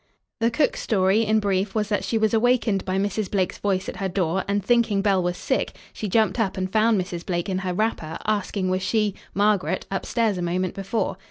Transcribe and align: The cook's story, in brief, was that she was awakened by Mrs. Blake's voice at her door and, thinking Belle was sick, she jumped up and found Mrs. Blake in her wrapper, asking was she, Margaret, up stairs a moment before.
The 0.39 0.49
cook's 0.49 0.81
story, 0.81 1.23
in 1.23 1.39
brief, 1.39 1.75
was 1.75 1.89
that 1.89 2.03
she 2.03 2.17
was 2.17 2.33
awakened 2.33 2.85
by 2.85 2.97
Mrs. 2.97 3.29
Blake's 3.29 3.59
voice 3.59 3.87
at 3.87 3.97
her 3.97 4.09
door 4.09 4.43
and, 4.47 4.65
thinking 4.65 5.03
Belle 5.03 5.21
was 5.21 5.37
sick, 5.37 5.75
she 5.93 6.09
jumped 6.09 6.39
up 6.39 6.57
and 6.57 6.73
found 6.73 6.99
Mrs. 6.99 7.23
Blake 7.23 7.47
in 7.49 7.59
her 7.59 7.73
wrapper, 7.75 8.17
asking 8.25 8.71
was 8.71 8.81
she, 8.81 9.13
Margaret, 9.35 9.85
up 9.91 10.07
stairs 10.07 10.39
a 10.39 10.41
moment 10.41 10.73
before. 10.73 11.17